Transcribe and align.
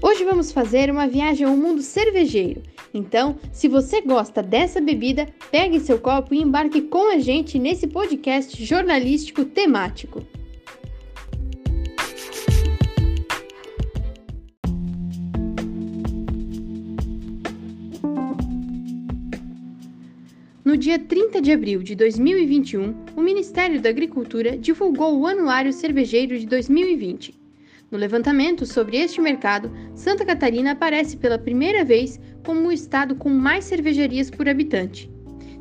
Hoje 0.00 0.24
vamos 0.24 0.52
fazer 0.52 0.90
uma 0.90 1.06
viagem 1.08 1.46
ao 1.46 1.56
mundo 1.56 1.82
cervejeiro. 1.82 2.62
Então, 2.94 3.36
se 3.50 3.66
você 3.66 4.00
gosta 4.00 4.42
dessa 4.42 4.80
bebida, 4.80 5.26
pegue 5.50 5.80
seu 5.80 5.98
copo 5.98 6.34
e 6.34 6.42
embarque 6.42 6.82
com 6.82 7.12
a 7.12 7.18
gente 7.18 7.58
nesse 7.58 7.86
podcast 7.86 8.64
jornalístico 8.64 9.44
temático. 9.44 10.22
Dia 20.82 20.98
30 20.98 21.40
de 21.40 21.52
abril 21.52 21.80
de 21.80 21.94
2021, 21.94 22.92
o 23.14 23.22
Ministério 23.22 23.80
da 23.80 23.88
Agricultura 23.88 24.58
divulgou 24.58 25.16
o 25.16 25.28
Anuário 25.28 25.72
Cervejeiro 25.72 26.36
de 26.36 26.44
2020. 26.44 27.40
No 27.88 27.96
levantamento 27.96 28.66
sobre 28.66 28.96
este 28.96 29.20
mercado, 29.20 29.70
Santa 29.94 30.24
Catarina 30.24 30.72
aparece 30.72 31.16
pela 31.16 31.38
primeira 31.38 31.84
vez 31.84 32.18
como 32.44 32.66
o 32.66 32.72
estado 32.72 33.14
com 33.14 33.28
mais 33.28 33.64
cervejarias 33.64 34.28
por 34.28 34.48
habitante. 34.48 35.08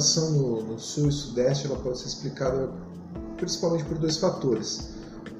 Concentração 0.00 0.30
no, 0.30 0.62
no 0.62 0.78
sul 0.78 1.10
e 1.10 1.12
sudeste 1.12 1.66
ela 1.66 1.76
pode 1.76 1.98
ser 1.98 2.06
explicada 2.06 2.70
principalmente 3.36 3.84
por 3.84 3.98
dois 3.98 4.16
fatores. 4.16 4.94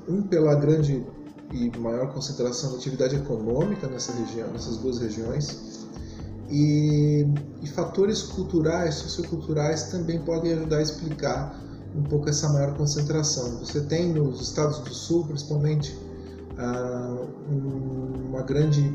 Um, 0.07 0.23
pela 0.23 0.55
grande 0.55 1.07
e 1.51 1.79
maior 1.79 2.13
concentração 2.13 2.73
da 2.73 2.77
atividade 2.77 3.17
econômica 3.17 3.87
nessa 3.87 4.13
região, 4.13 4.49
nessas 4.53 4.77
duas 4.77 4.99
regiões, 4.99 5.87
e, 6.51 7.27
e 7.63 7.67
fatores 7.69 8.23
culturais, 8.23 8.97
socioculturais 8.97 9.85
também 9.85 10.21
podem 10.21 10.53
ajudar 10.53 10.77
a 10.77 10.83
explicar 10.83 11.59
um 11.97 12.03
pouco 12.03 12.29
essa 12.29 12.49
maior 12.51 12.77
concentração. 12.77 13.61
Você 13.61 13.81
tem 13.81 14.13
nos 14.13 14.43
estados 14.43 14.79
do 14.81 14.93
sul, 14.93 15.25
principalmente, 15.25 15.99
ah, 16.59 17.27
uma 17.49 18.43
grande 18.43 18.95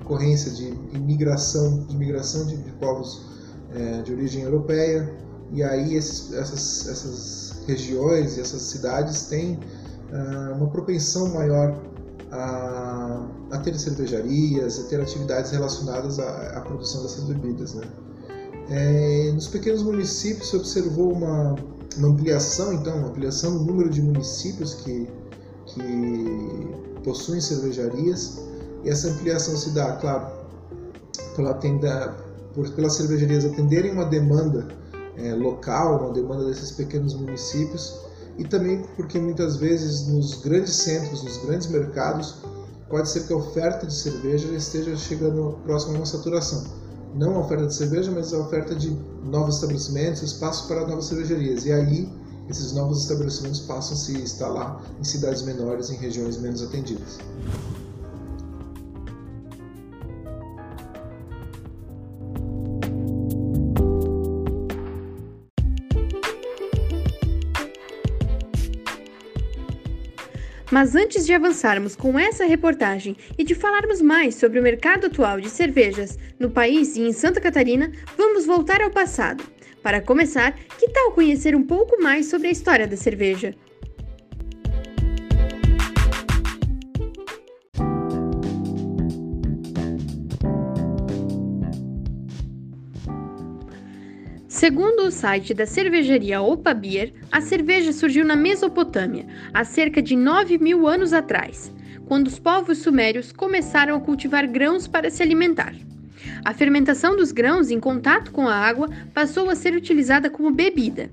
ocorrência 0.00 0.50
de 0.50 0.66
imigração, 0.96 1.84
de 1.84 1.94
imigração 1.94 2.44
de, 2.46 2.56
de 2.56 2.72
povos 2.72 3.35
é, 3.74 4.02
de 4.02 4.12
origem 4.12 4.42
europeia, 4.42 5.12
e 5.52 5.62
aí 5.62 5.94
esses, 5.94 6.32
essas, 6.32 6.88
essas 6.88 7.54
regiões 7.66 8.36
e 8.36 8.40
essas 8.40 8.62
cidades 8.62 9.22
têm 9.24 9.58
uh, 10.12 10.56
uma 10.56 10.68
propensão 10.68 11.32
maior 11.32 11.80
a, 12.30 13.26
a, 13.52 13.58
ter 13.58 13.78
cervejarias, 13.78 14.80
a 14.80 14.82
ter 14.84 15.00
atividades 15.00 15.52
relacionadas 15.52 16.18
à, 16.18 16.58
à 16.58 16.60
produção 16.60 17.02
dessas 17.02 17.24
bebidas. 17.24 17.74
Né? 17.74 17.86
É, 18.68 19.30
nos 19.32 19.46
pequenos 19.46 19.82
municípios 19.82 20.50
se 20.50 20.56
observou 20.56 21.12
uma, 21.12 21.54
uma, 21.96 22.08
ampliação, 22.08 22.72
então, 22.72 22.96
uma 22.98 23.08
ampliação 23.08 23.52
no 23.52 23.64
número 23.64 23.90
de 23.90 24.02
municípios 24.02 24.74
que, 24.74 25.08
que 25.66 27.00
possuem 27.04 27.40
cervejarias, 27.40 28.40
e 28.84 28.90
essa 28.90 29.08
ampliação 29.08 29.56
se 29.56 29.70
dá, 29.70 29.92
claro, 29.92 30.26
pela, 31.36 31.54
tenda, 31.54 32.16
por, 32.56 32.68
pelas 32.70 32.94
cervejarias 32.94 33.44
atenderem 33.44 33.92
uma 33.92 34.06
demanda 34.06 34.66
é, 35.16 35.34
local, 35.34 36.04
uma 36.04 36.12
demanda 36.12 36.46
desses 36.46 36.72
pequenos 36.72 37.14
municípios 37.14 38.00
e 38.38 38.44
também 38.44 38.82
porque 38.96 39.18
muitas 39.18 39.56
vezes 39.56 40.08
nos 40.08 40.42
grandes 40.42 40.74
centros, 40.74 41.22
nos 41.22 41.36
grandes 41.44 41.68
mercados, 41.68 42.36
pode 42.88 43.08
ser 43.08 43.26
que 43.26 43.32
a 43.32 43.36
oferta 43.36 43.86
de 43.86 43.94
cerveja 43.94 44.48
esteja 44.52 44.96
chegando 44.96 45.58
próximo 45.64 45.94
a 45.94 45.96
uma 45.98 46.06
saturação. 46.06 46.64
Não 47.14 47.36
a 47.36 47.40
oferta 47.40 47.66
de 47.66 47.74
cerveja, 47.74 48.10
mas 48.10 48.32
a 48.34 48.38
oferta 48.38 48.74
de 48.74 48.90
novos 49.24 49.56
estabelecimentos, 49.56 50.22
espaço 50.22 50.68
para 50.68 50.86
novas 50.86 51.06
cervejarias. 51.06 51.64
E 51.64 51.72
aí, 51.72 52.12
esses 52.48 52.72
novos 52.72 53.02
estabelecimentos 53.02 53.60
passam 53.60 53.94
a 53.94 53.96
se 53.96 54.12
instalar 54.18 54.82
em 55.00 55.04
cidades 55.04 55.42
menores, 55.42 55.90
em 55.90 55.96
regiões 55.96 56.36
menos 56.36 56.62
atendidas. 56.62 57.18
Mas 70.76 70.94
antes 70.94 71.24
de 71.24 71.32
avançarmos 71.32 71.96
com 71.96 72.18
essa 72.18 72.44
reportagem 72.44 73.16
e 73.38 73.42
de 73.42 73.54
falarmos 73.54 74.02
mais 74.02 74.34
sobre 74.34 74.60
o 74.60 74.62
mercado 74.62 75.06
atual 75.06 75.40
de 75.40 75.48
cervejas 75.48 76.18
no 76.38 76.50
país 76.50 76.96
e 76.96 77.00
em 77.00 77.14
Santa 77.14 77.40
Catarina, 77.40 77.90
vamos 78.14 78.44
voltar 78.44 78.82
ao 78.82 78.90
passado. 78.90 79.42
Para 79.82 80.02
começar, 80.02 80.52
que 80.78 80.90
tal 80.90 81.12
conhecer 81.12 81.56
um 81.56 81.62
pouco 81.62 81.98
mais 82.02 82.26
sobre 82.26 82.48
a 82.48 82.50
história 82.50 82.86
da 82.86 82.94
cerveja? 82.94 83.54
Segundo 94.56 95.00
o 95.00 95.10
site 95.10 95.52
da 95.52 95.66
cervejaria 95.66 96.40
Opa 96.40 96.72
Beer, 96.72 97.12
a 97.30 97.42
cerveja 97.42 97.92
surgiu 97.92 98.24
na 98.24 98.34
Mesopotâmia, 98.34 99.26
há 99.52 99.64
cerca 99.64 100.00
de 100.00 100.16
9 100.16 100.56
mil 100.56 100.88
anos 100.88 101.12
atrás, 101.12 101.70
quando 102.06 102.28
os 102.28 102.38
povos 102.38 102.78
sumérios 102.78 103.32
começaram 103.32 103.94
a 103.94 104.00
cultivar 104.00 104.48
grãos 104.48 104.88
para 104.88 105.10
se 105.10 105.22
alimentar. 105.22 105.74
A 106.42 106.54
fermentação 106.54 107.14
dos 107.14 107.32
grãos 107.32 107.70
em 107.70 107.78
contato 107.78 108.32
com 108.32 108.48
a 108.48 108.54
água 108.54 108.88
passou 109.12 109.50
a 109.50 109.54
ser 109.54 109.74
utilizada 109.74 110.30
como 110.30 110.50
bebida. 110.50 111.10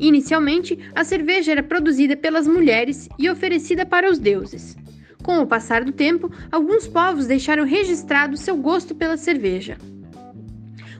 Inicialmente, 0.00 0.78
a 0.94 1.04
cerveja 1.04 1.52
era 1.52 1.62
produzida 1.62 2.16
pelas 2.16 2.46
mulheres 2.46 3.10
e 3.18 3.28
oferecida 3.28 3.84
para 3.84 4.10
os 4.10 4.18
deuses. 4.18 4.74
Com 5.22 5.40
o 5.40 5.46
passar 5.46 5.84
do 5.84 5.92
tempo, 5.92 6.32
alguns 6.50 6.88
povos 6.88 7.26
deixaram 7.26 7.66
registrado 7.66 8.38
seu 8.38 8.56
gosto 8.56 8.94
pela 8.94 9.18
cerveja. 9.18 9.76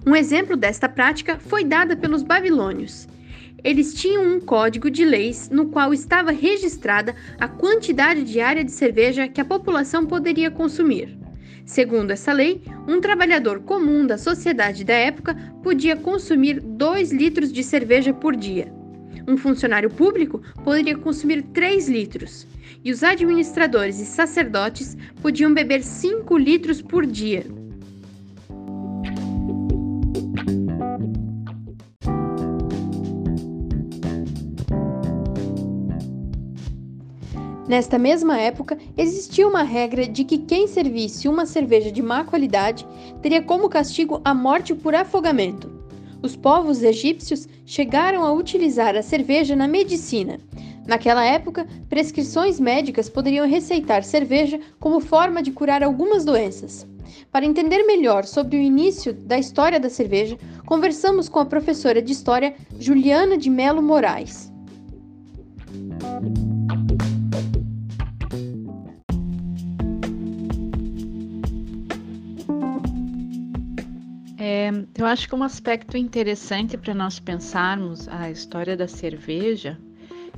Um 0.09 0.15
exemplo 0.15 0.56
desta 0.56 0.89
prática 0.89 1.37
foi 1.37 1.65
dada 1.65 1.97
pelos 1.97 2.22
babilônios. 2.22 3.09
Eles 3.65 3.93
tinham 3.93 4.25
um 4.25 4.39
código 4.39 4.89
de 4.89 5.05
leis 5.05 5.50
no 5.50 5.67
qual 5.67 5.93
estava 5.93 6.31
registrada 6.31 7.12
a 7.41 7.49
quantidade 7.49 8.22
diária 8.22 8.62
de 8.62 8.71
cerveja 8.71 9.27
que 9.27 9.41
a 9.41 9.44
população 9.44 10.06
poderia 10.06 10.49
consumir. 10.49 11.19
Segundo 11.65 12.12
essa 12.12 12.33
lei, 12.33 12.62
um 12.87 13.00
trabalhador 13.00 13.59
comum 13.62 14.06
da 14.06 14.17
sociedade 14.17 14.84
da 14.84 14.94
época 14.94 15.34
podia 15.61 15.97
consumir 15.97 16.61
2 16.61 17.11
litros 17.11 17.53
de 17.53 17.65
cerveja 17.65 18.15
por 18.15 18.37
dia. 18.37 18.73
Um 19.27 19.37
funcionário 19.37 19.91
público 19.91 20.41
poderia 20.62 20.97
consumir 20.97 21.43
3 21.53 21.88
litros. 21.88 22.47
E 22.84 22.93
os 22.93 23.03
administradores 23.03 23.99
e 23.99 24.06
sacerdotes 24.06 24.97
podiam 25.21 25.53
beber 25.53 25.83
5 25.83 26.38
litros 26.38 26.81
por 26.81 27.05
dia. 27.05 27.44
Nesta 37.69 37.99
mesma 37.99 38.38
época, 38.38 38.78
existia 38.97 39.47
uma 39.47 39.62
regra 39.62 40.06
de 40.06 40.22
que 40.22 40.38
quem 40.38 40.69
servisse 40.69 41.28
uma 41.28 41.44
cerveja 41.44 41.91
de 41.91 42.00
má 42.00 42.22
qualidade 42.22 42.87
teria 43.21 43.43
como 43.43 43.69
castigo 43.69 44.20
a 44.25 44.32
morte 44.32 44.75
por 44.75 44.94
afogamento. 44.94 45.70
Os 46.23 46.37
povos 46.37 46.82
egípcios 46.82 47.49
chegaram 47.64 48.25
a 48.25 48.32
utilizar 48.32 48.96
a 48.96 49.02
cerveja 49.02 49.56
na 49.56 49.67
medicina. 49.67 50.38
Naquela 50.87 51.25
época, 51.25 51.67
prescrições 51.88 52.61
médicas 52.61 53.08
poderiam 53.08 53.46
receitar 53.46 54.05
cerveja 54.05 54.61
como 54.79 55.00
forma 55.00 55.43
de 55.43 55.50
curar 55.50 55.82
algumas 55.82 56.25
doenças. 56.25 56.87
Para 57.32 57.44
entender 57.44 57.82
melhor 57.85 58.25
sobre 58.25 58.56
o 58.56 58.61
início 58.61 59.12
da 59.12 59.38
história 59.38 59.81
da 59.81 59.91
cerveja, 59.91 60.38
conversamos 60.64 61.29
com 61.29 61.41
a 61.41 61.44
professora 61.44 62.00
de 62.00 62.12
História 62.12 62.55
Juliana 62.79 63.37
de 63.37 63.50
Melo 63.50 63.82
Moraes. 63.82 64.52
É, 74.48 74.70
eu 74.96 75.04
acho 75.04 75.28
que 75.28 75.34
um 75.34 75.43
aspecto 75.43 75.96
interessante 75.96 76.78
para 76.78 76.94
nós 76.94 77.19
pensarmos 77.19 78.06
a 78.06 78.31
história 78.31 78.76
da 78.76 78.87
cerveja 78.87 79.76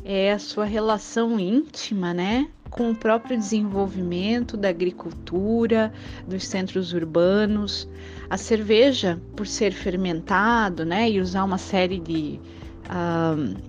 é 0.02 0.32
a 0.32 0.38
sua 0.38 0.64
relação 0.64 1.38
íntima, 1.38 2.14
né, 2.14 2.48
com 2.70 2.90
o 2.90 2.96
próprio 2.96 3.36
desenvolvimento 3.36 4.56
da 4.56 4.70
agricultura, 4.70 5.92
dos 6.26 6.46
centros 6.46 6.94
urbanos. 6.94 7.86
A 8.30 8.38
cerveja, 8.38 9.20
por 9.36 9.46
ser 9.46 9.72
fermentado, 9.72 10.86
né, 10.86 11.10
e 11.10 11.20
usar 11.20 11.44
uma 11.44 11.58
série 11.58 12.00
de 12.00 12.40
uh, 12.88 13.62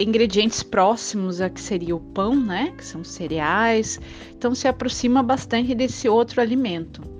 ingredientes 0.00 0.62
próximos 0.62 1.38
a 1.42 1.50
que 1.50 1.60
seria 1.60 1.94
o 1.94 2.00
pão, 2.00 2.34
né, 2.34 2.72
que 2.78 2.84
são 2.86 3.04
cereais, 3.04 4.00
então 4.34 4.54
se 4.54 4.66
aproxima 4.66 5.22
bastante 5.22 5.74
desse 5.74 6.08
outro 6.08 6.40
alimento. 6.40 7.13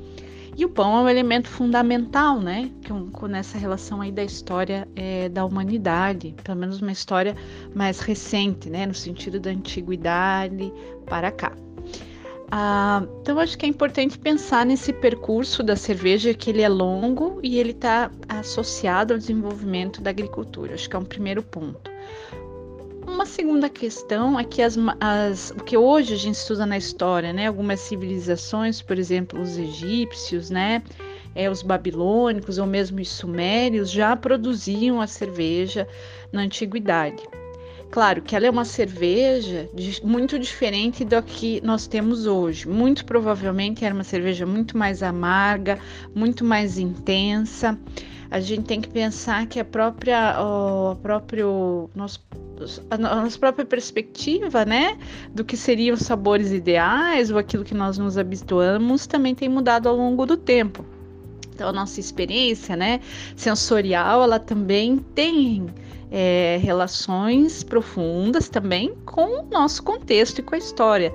E 0.56 0.64
o 0.64 0.68
pão 0.68 0.96
é 0.98 1.00
um 1.02 1.08
elemento 1.08 1.48
fundamental, 1.48 2.40
né? 2.40 2.70
Com, 3.12 3.26
nessa 3.26 3.58
relação 3.58 4.00
aí 4.00 4.12
da 4.12 4.22
história 4.22 4.86
é, 4.94 5.28
da 5.28 5.44
humanidade, 5.44 6.34
pelo 6.44 6.58
menos 6.58 6.80
uma 6.80 6.92
história 6.92 7.36
mais 7.74 7.98
recente, 8.00 8.70
né? 8.70 8.86
No 8.86 8.94
sentido 8.94 9.40
da 9.40 9.50
antiguidade 9.50 10.72
para 11.06 11.32
cá. 11.32 11.52
Ah, 12.50 13.04
então 13.20 13.38
acho 13.40 13.58
que 13.58 13.66
é 13.66 13.68
importante 13.68 14.16
pensar 14.16 14.64
nesse 14.64 14.92
percurso 14.92 15.62
da 15.62 15.74
cerveja 15.74 16.32
que 16.32 16.50
ele 16.50 16.62
é 16.62 16.68
longo 16.68 17.40
e 17.42 17.58
ele 17.58 17.72
está 17.72 18.10
associado 18.28 19.12
ao 19.12 19.18
desenvolvimento 19.18 20.00
da 20.00 20.10
agricultura. 20.10 20.74
Acho 20.74 20.88
que 20.88 20.94
é 20.94 20.98
um 20.98 21.04
primeiro 21.04 21.42
ponto. 21.42 21.93
Uma 23.06 23.26
segunda 23.26 23.68
questão 23.68 24.38
é 24.38 24.44
que 24.44 24.62
as, 24.62 24.76
as, 24.98 25.50
o 25.50 25.62
que 25.62 25.76
hoje 25.76 26.14
a 26.14 26.16
gente 26.16 26.36
estuda 26.36 26.64
na 26.64 26.78
história, 26.78 27.32
né? 27.32 27.46
Algumas 27.46 27.80
civilizações, 27.80 28.80
por 28.80 28.98
exemplo, 28.98 29.40
os 29.40 29.58
egípcios, 29.58 30.50
né? 30.50 30.82
É, 31.34 31.50
os 31.50 31.62
babilônicos 31.62 32.58
ou 32.58 32.66
mesmo 32.66 33.00
os 33.00 33.10
sumérios 33.10 33.90
já 33.90 34.16
produziam 34.16 35.00
a 35.00 35.06
cerveja 35.06 35.86
na 36.32 36.42
antiguidade. 36.42 37.22
Claro 37.90 38.22
que 38.22 38.34
ela 38.34 38.46
é 38.46 38.50
uma 38.50 38.64
cerveja 38.64 39.68
muito 40.02 40.36
diferente 40.36 41.04
do 41.04 41.22
que 41.22 41.60
nós 41.62 41.86
temos 41.86 42.26
hoje. 42.26 42.66
Muito 42.66 43.04
provavelmente 43.04 43.84
era 43.84 43.94
uma 43.94 44.02
cerveja 44.02 44.44
muito 44.44 44.76
mais 44.76 45.02
amarga, 45.02 45.78
muito 46.12 46.44
mais 46.44 46.76
intensa. 46.76 47.78
A 48.30 48.40
gente 48.40 48.64
tem 48.64 48.80
que 48.80 48.88
pensar 48.88 49.46
que 49.46 49.60
a 49.60 49.64
própria, 49.64 50.36
o 50.40 50.96
próprio 50.96 51.90
nosso 51.94 52.20
a 52.88 52.96
nossa 52.96 53.38
própria 53.38 53.64
perspectiva, 53.64 54.64
né, 54.64 54.96
do 55.34 55.44
que 55.44 55.56
seriam 55.56 55.96
sabores 55.96 56.52
ideais 56.52 57.30
ou 57.30 57.38
aquilo 57.38 57.64
que 57.64 57.74
nós 57.74 57.98
nos 57.98 58.16
habituamos 58.16 59.06
também 59.06 59.34
tem 59.34 59.48
mudado 59.48 59.88
ao 59.88 59.96
longo 59.96 60.24
do 60.24 60.36
tempo. 60.36 60.84
Então, 61.52 61.68
a 61.68 61.72
nossa 61.72 62.00
experiência, 62.00 62.76
né, 62.76 63.00
sensorial, 63.36 64.22
ela 64.22 64.38
também 64.38 64.98
tem 65.14 65.66
é, 66.10 66.58
relações 66.62 67.62
profundas 67.62 68.48
também 68.48 68.94
com 69.04 69.40
o 69.40 69.46
nosso 69.50 69.82
contexto 69.82 70.38
e 70.38 70.42
com 70.42 70.54
a 70.54 70.58
história. 70.58 71.12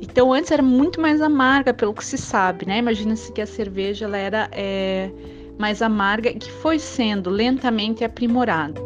Então, 0.00 0.32
antes 0.32 0.50
era 0.50 0.62
muito 0.62 1.00
mais 1.00 1.20
amarga, 1.20 1.72
pelo 1.72 1.94
que 1.94 2.04
se 2.04 2.18
sabe, 2.18 2.66
né? 2.66 2.78
Imagina-se 2.78 3.32
que 3.32 3.40
a 3.40 3.46
cerveja 3.46 4.04
ela 4.04 4.16
era 4.16 4.48
é, 4.52 5.10
mais 5.62 5.80
amarga 5.80 6.28
e 6.28 6.34
que 6.34 6.50
foi 6.50 6.76
sendo 6.76 7.30
lentamente 7.30 8.02
aprimorada. 8.02 8.82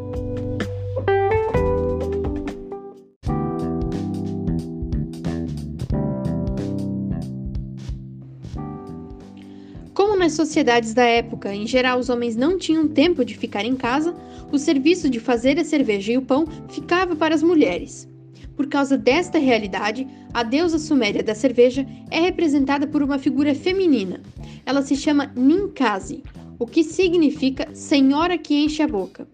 nas 10.26 10.32
sociedades 10.32 10.92
da 10.92 11.04
época, 11.04 11.54
em 11.54 11.68
geral, 11.68 12.00
os 12.00 12.08
homens 12.08 12.34
não 12.34 12.58
tinham 12.58 12.88
tempo 12.88 13.24
de 13.24 13.36
ficar 13.36 13.64
em 13.64 13.76
casa, 13.76 14.12
o 14.50 14.58
serviço 14.58 15.08
de 15.08 15.20
fazer 15.20 15.56
a 15.56 15.64
cerveja 15.64 16.12
e 16.12 16.18
o 16.18 16.22
pão 16.22 16.46
ficava 16.68 17.14
para 17.14 17.32
as 17.32 17.44
mulheres. 17.44 18.08
Por 18.56 18.66
causa 18.66 18.98
desta 18.98 19.38
realidade, 19.38 20.04
a 20.34 20.42
deusa 20.42 20.80
suméria 20.80 21.22
da 21.22 21.32
cerveja 21.32 21.86
é 22.10 22.20
representada 22.20 22.88
por 22.88 23.04
uma 23.04 23.20
figura 23.20 23.54
feminina. 23.54 24.20
Ela 24.64 24.82
se 24.82 24.96
chama 24.96 25.30
Ninkasi, 25.36 26.24
o 26.58 26.66
que 26.66 26.82
significa 26.82 27.68
senhora 27.74 28.38
que 28.38 28.54
enche 28.54 28.82
a 28.82 28.88
boca. 28.88 29.26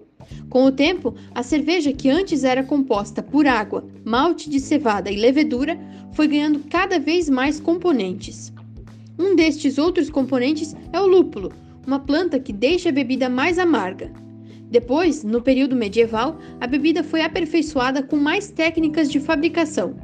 Com 0.49 0.65
o 0.65 0.73
tempo, 0.73 1.15
a 1.35 1.43
cerveja 1.43 1.93
que 1.93 2.09
antes 2.09 2.45
era 2.45 2.63
composta 2.63 3.23
por 3.23 3.47
água, 3.47 3.87
malte 4.05 4.49
de 4.49 4.61
cevada 4.61 5.11
e 5.11 5.17
levedura 5.17 5.79
foi 6.13 6.29
ganhando 6.29 6.61
cada 6.71 6.99
vez 6.99 7.29
mais 7.29 7.59
componentes. 7.61 8.53
Um 9.19 9.35
destes 9.35 9.79
outros 9.79 10.11
componentes 10.11 10.75
é 10.93 11.01
o 11.01 11.07
lúpulo, 11.07 11.53
uma 11.87 11.99
planta 11.99 12.39
que 12.39 12.53
deixa 12.53 12.89
a 12.89 12.93
bebida 12.93 13.29
mais 13.29 13.59
amarga. 13.59 14.13
Depois, 14.71 15.23
no 15.23 15.43
período 15.43 15.77
medieval, 15.77 16.39
a 16.61 16.67
bebida 16.67 17.05
foi 17.05 17.21
aperfeiçoada 17.21 18.03
com 18.03 18.17
mais 18.17 18.51
técnicas 18.51 19.11
de 19.11 19.21
fabricação. 19.21 19.95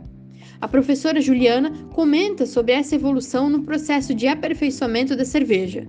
A 0.60 0.68
professora 0.68 1.20
Juliana 1.20 1.72
comenta 1.94 2.44
sobre 2.44 2.72
essa 2.72 2.94
evolução 2.94 3.48
no 3.48 3.62
processo 3.62 4.14
de 4.14 4.26
aperfeiçoamento 4.26 5.16
da 5.16 5.24
cerveja. 5.24 5.86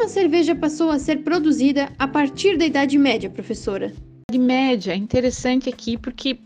Como 0.00 0.08
a 0.08 0.14
cerveja 0.14 0.54
passou 0.54 0.88
a 0.88 0.98
ser 0.98 1.16
produzida 1.16 1.90
a 1.98 2.08
partir 2.08 2.56
da 2.56 2.64
Idade 2.64 2.96
Média, 2.96 3.28
professora? 3.28 3.92
Idade 4.30 4.42
Média 4.42 4.92
é 4.94 4.96
interessante 4.96 5.68
aqui 5.68 5.98
porque 5.98 6.40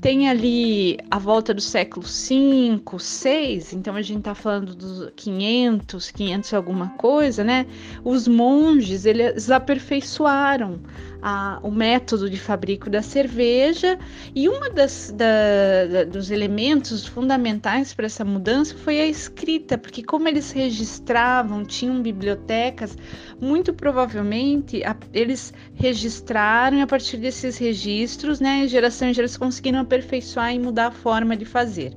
tem 0.00 0.26
ali 0.26 0.96
a 1.10 1.18
volta 1.18 1.52
do 1.52 1.60
século 1.60 2.06
5, 2.06 2.98
6, 2.98 3.74
então 3.74 3.94
a 3.94 4.00
gente 4.00 4.20
está 4.20 4.34
falando 4.34 4.74
dos 4.74 5.10
500, 5.16 6.10
500 6.12 6.54
alguma 6.54 6.88
coisa, 6.96 7.44
né? 7.44 7.66
Os 8.02 8.26
monges, 8.26 9.04
eles 9.04 9.50
aperfeiçoaram 9.50 10.80
a, 11.26 11.58
o 11.62 11.70
método 11.70 12.28
de 12.28 12.38
fabrico 12.38 12.90
da 12.90 13.00
cerveja 13.00 13.98
e 14.34 14.46
da, 14.74 15.86
da, 15.86 16.04
dos 16.04 16.30
elementos 16.30 17.06
fundamentais 17.06 17.94
para 17.94 18.04
essa 18.04 18.26
mudança 18.26 18.76
foi 18.76 19.00
a 19.00 19.06
escrita, 19.06 19.78
porque 19.78 20.02
como 20.02 20.28
eles 20.28 20.50
registravam, 20.50 21.64
tinham 21.64 22.02
bibliotecas, 22.02 22.98
muito 23.40 23.72
provavelmente 23.72 24.84
a, 24.84 24.94
eles 25.14 25.54
registraram 25.72 26.76
e 26.76 26.82
a 26.82 26.86
partir 26.86 27.16
desses 27.16 27.56
registros, 27.56 28.38
né, 28.38 28.68
geração 28.68 29.08
em 29.08 29.14
geração 29.14 29.46
conseguiram 29.46 29.80
aperfeiçoar 29.80 30.54
e 30.54 30.58
mudar 30.58 30.88
a 30.88 30.92
forma 30.92 31.34
de 31.34 31.46
fazer. 31.46 31.94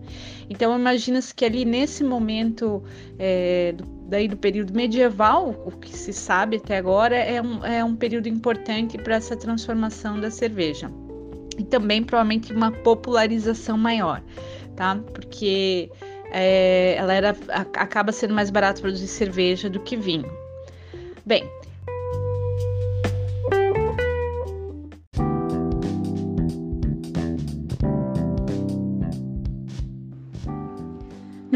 Então 0.50 0.74
imagina-se 0.80 1.36
que 1.36 1.44
ali 1.44 1.66
nesse 1.66 2.02
momento 2.02 2.82
é, 3.20 3.74
do 3.74 3.97
daí 4.08 4.28
do 4.28 4.38
período 4.38 4.74
medieval, 4.74 5.62
o 5.66 5.72
que 5.72 5.96
se 5.96 6.14
sabe 6.14 6.58
até 6.58 6.78
agora, 6.78 7.16
é 7.16 7.42
um, 7.42 7.66
é 7.66 7.84
um 7.84 7.96
período 7.96 8.28
importante 8.28 8.98
para 8.98 9.16
essa 9.16 9.36
transformação 9.36 10.20
da 10.20 10.32
cerveja. 10.32 10.90
E 11.58 11.64
também 11.64 12.04
provavelmente 12.04 12.54
uma 12.54 12.72
popularização 12.72 13.78
maior, 13.78 14.22
tá? 14.76 14.96
Porque 15.14 15.92
é, 16.32 16.96
ela 16.98 17.14
era, 17.14 17.36
acaba 17.50 18.12
sendo 18.12 18.34
mais 18.34 18.50
barato 18.50 18.82
produzir 18.82 19.08
cerveja 19.08 19.70
do 19.70 19.80
que 19.80 19.98
vinho. 19.98 20.32
Bem, 21.26 21.44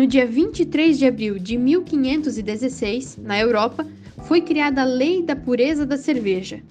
No 0.02 0.08
dia 0.08 0.26
23 0.26 0.98
de 0.98 1.06
abril 1.06 1.38
de 1.38 1.56
1516, 1.56 3.20
na 3.22 3.40
Europa, 3.40 3.86
foi 4.24 4.42
criada 4.42 4.82
a 4.82 4.84
Lei 4.84 5.22
da 5.22 5.36
Pureza 5.36 5.86
da 5.86 5.96
Cerveja. 5.96 6.64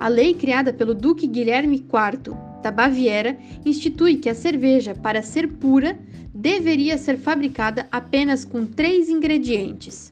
A 0.00 0.08
lei 0.08 0.32
criada 0.32 0.72
pelo 0.72 0.94
Duque 0.94 1.26
Guilherme 1.26 1.76
IV 1.76 2.34
da 2.62 2.70
Baviera 2.70 3.36
institui 3.62 4.16
que 4.16 4.30
a 4.30 4.34
cerveja, 4.34 4.94
para 4.94 5.20
ser 5.20 5.48
pura, 5.48 5.98
deveria 6.34 6.96
ser 6.96 7.18
fabricada 7.18 7.86
apenas 7.92 8.42
com 8.42 8.64
três 8.64 9.10
ingredientes: 9.10 10.10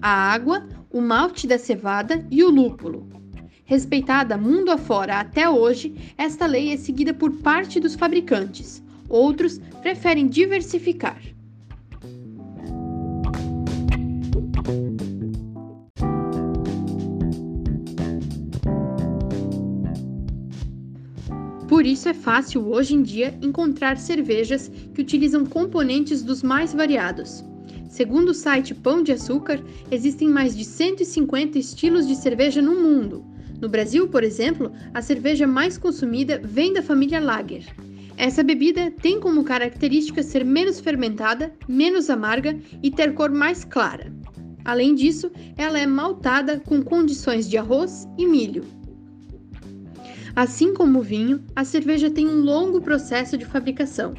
a 0.00 0.08
água, 0.08 0.66
o 0.90 1.02
malte 1.02 1.46
da 1.46 1.58
cevada 1.58 2.26
e 2.30 2.42
o 2.42 2.48
lúpulo. 2.48 3.06
Respeitada 3.66 4.38
mundo 4.38 4.70
afora 4.70 5.20
até 5.20 5.50
hoje, 5.50 5.94
esta 6.16 6.46
lei 6.46 6.72
é 6.72 6.78
seguida 6.78 7.12
por 7.12 7.30
parte 7.30 7.78
dos 7.78 7.94
fabricantes. 7.94 8.82
Outros 9.06 9.60
preferem 9.82 10.26
diversificar. 10.26 11.35
Por 21.86 21.92
isso 21.92 22.08
é 22.08 22.14
fácil 22.14 22.66
hoje 22.66 22.96
em 22.96 23.02
dia 23.04 23.38
encontrar 23.40 23.96
cervejas 23.96 24.68
que 24.92 25.00
utilizam 25.00 25.46
componentes 25.46 26.20
dos 26.20 26.42
mais 26.42 26.74
variados. 26.74 27.44
Segundo 27.88 28.30
o 28.30 28.34
site 28.34 28.74
Pão 28.74 29.04
de 29.04 29.12
Açúcar, 29.12 29.62
existem 29.88 30.28
mais 30.28 30.56
de 30.56 30.64
150 30.64 31.56
estilos 31.56 32.08
de 32.08 32.16
cerveja 32.16 32.60
no 32.60 32.74
mundo. 32.74 33.24
No 33.60 33.68
Brasil, 33.68 34.08
por 34.08 34.24
exemplo, 34.24 34.72
a 34.92 35.00
cerveja 35.00 35.46
mais 35.46 35.78
consumida 35.78 36.40
vem 36.42 36.72
da 36.72 36.82
família 36.82 37.20
Lager. 37.20 37.64
Essa 38.16 38.42
bebida 38.42 38.90
tem 38.90 39.20
como 39.20 39.44
característica 39.44 40.24
ser 40.24 40.44
menos 40.44 40.80
fermentada, 40.80 41.54
menos 41.68 42.10
amarga 42.10 42.58
e 42.82 42.90
ter 42.90 43.14
cor 43.14 43.30
mais 43.30 43.64
clara. 43.64 44.12
Além 44.64 44.92
disso, 44.92 45.30
ela 45.56 45.78
é 45.78 45.86
maltada 45.86 46.58
com 46.58 46.82
condições 46.82 47.48
de 47.48 47.56
arroz 47.56 48.08
e 48.18 48.26
milho. 48.26 48.75
Assim 50.36 50.74
como 50.74 50.98
o 50.98 51.02
vinho, 51.02 51.42
a 51.56 51.64
cerveja 51.64 52.10
tem 52.10 52.28
um 52.28 52.42
longo 52.42 52.82
processo 52.82 53.38
de 53.38 53.46
fabricação. 53.46 54.12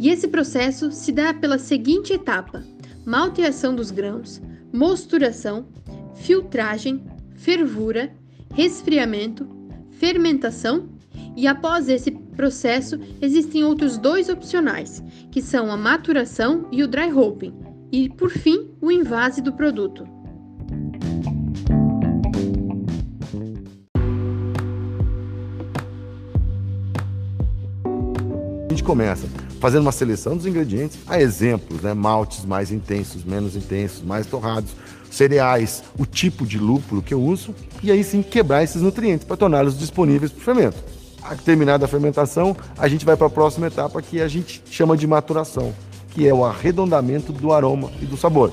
E 0.00 0.08
esse 0.08 0.26
processo 0.26 0.90
se 0.90 1.12
dá 1.12 1.32
pela 1.32 1.60
seguinte 1.60 2.12
etapa: 2.12 2.64
malteação 3.06 3.72
dos 3.72 3.92
grãos, 3.92 4.42
mosturação, 4.72 5.68
filtragem, 6.16 7.04
fervura, 7.36 8.12
resfriamento, 8.52 9.48
fermentação 9.92 10.88
e 11.36 11.46
após 11.46 11.88
esse 11.88 12.10
processo 12.10 12.98
existem 13.22 13.62
outros 13.62 13.96
dois 13.96 14.28
opcionais, 14.28 15.00
que 15.30 15.40
são 15.40 15.70
a 15.70 15.76
maturação 15.76 16.66
e 16.72 16.82
o 16.82 16.88
dry 16.88 17.12
hopping, 17.12 17.54
e 17.92 18.08
por 18.08 18.30
fim 18.30 18.72
o 18.80 18.90
invase 18.90 19.40
do 19.40 19.52
produto. 19.52 20.17
Começa 28.88 29.28
fazendo 29.60 29.82
uma 29.82 29.92
seleção 29.92 30.34
dos 30.34 30.46
ingredientes, 30.46 30.98
há 31.06 31.20
exemplos, 31.20 31.82
né? 31.82 31.92
maltes 31.92 32.46
mais 32.46 32.72
intensos, 32.72 33.22
menos 33.22 33.54
intensos, 33.54 34.02
mais 34.02 34.26
torrados, 34.26 34.70
cereais, 35.10 35.84
o 35.98 36.06
tipo 36.06 36.46
de 36.46 36.58
lúpulo 36.58 37.02
que 37.02 37.12
eu 37.12 37.20
uso, 37.20 37.54
e 37.82 37.92
aí 37.92 38.02
sim 38.02 38.22
quebrar 38.22 38.64
esses 38.64 38.80
nutrientes 38.80 39.26
para 39.26 39.36
torná-los 39.36 39.78
disponíveis 39.78 40.32
para 40.32 40.40
o 40.40 40.42
fermento. 40.42 40.78
Terminada 41.44 41.84
a 41.84 41.88
fermentação, 41.88 42.56
a 42.78 42.88
gente 42.88 43.04
vai 43.04 43.14
para 43.14 43.26
a 43.26 43.30
próxima 43.30 43.66
etapa 43.66 44.00
que 44.00 44.22
a 44.22 44.28
gente 44.28 44.62
chama 44.70 44.96
de 44.96 45.06
maturação, 45.06 45.74
que 46.12 46.26
é 46.26 46.32
o 46.32 46.42
arredondamento 46.42 47.30
do 47.30 47.52
aroma 47.52 47.90
e 48.00 48.06
do 48.06 48.16
sabor. 48.16 48.50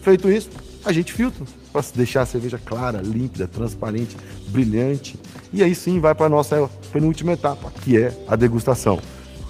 Feito 0.00 0.30
isso, 0.30 0.48
a 0.82 0.92
gente 0.92 1.12
filtra 1.12 1.44
para 1.70 1.84
deixar 1.94 2.22
a 2.22 2.26
cerveja 2.26 2.58
clara, 2.58 3.02
límpida, 3.02 3.46
transparente, 3.46 4.16
brilhante. 4.46 5.18
E 5.52 5.62
aí 5.62 5.74
sim 5.74 6.00
vai 6.00 6.14
para 6.14 6.24
a 6.24 6.30
nossa 6.30 6.70
penúltima 6.90 7.32
etapa, 7.32 7.70
que 7.82 7.98
é 7.98 8.16
a 8.26 8.34
degustação. 8.34 8.98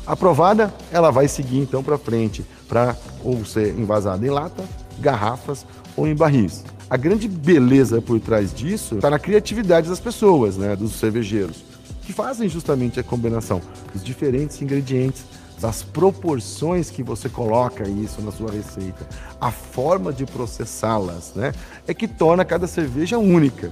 Aprovada, 0.09 0.73
ela 0.91 1.11
vai 1.11 1.29
seguir 1.29 1.59
então 1.59 1.85
para 1.85 1.99
frente, 1.99 2.43
para 2.67 2.97
ou 3.23 3.45
ser 3.45 3.79
envasada 3.79 4.27
em 4.27 4.31
lata, 4.31 4.65
garrafas 4.99 5.67
ou 5.95 6.09
em 6.09 6.15
barris. 6.15 6.65
A 6.89 6.97
grande 6.97 7.29
beleza 7.29 8.01
por 8.01 8.19
trás 8.19 8.55
disso 8.55 8.95
está 8.95 9.11
na 9.11 9.19
criatividade 9.19 9.87
das 9.87 10.01
pessoas, 10.01 10.57
né, 10.57 10.75
dos 10.75 10.93
cervejeiros, 10.93 11.63
que 12.01 12.15
fazem 12.15 12.49
justamente 12.49 12.99
a 12.99 13.03
combinação 13.03 13.61
dos 13.93 14.03
diferentes 14.03 14.63
ingredientes, 14.63 15.27
das 15.61 15.83
proporções 15.83 16.89
que 16.89 17.03
você 17.03 17.29
coloca 17.29 17.87
isso 17.87 18.23
na 18.23 18.33
sua 18.33 18.51
receita, 18.51 19.07
a 19.39 19.51
forma 19.51 20.11
de 20.11 20.25
processá-las, 20.25 21.35
né, 21.35 21.53
é 21.87 21.93
que 21.93 22.09
torna 22.09 22.47
cada 22.47 22.67
cerveja 22.67 23.19
única. 23.19 23.71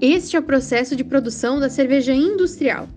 Este 0.00 0.36
é 0.36 0.38
o 0.38 0.44
processo 0.44 0.94
de 0.94 1.02
produção 1.02 1.58
da 1.58 1.68
cerveja 1.68 2.14
industrial. 2.14 2.88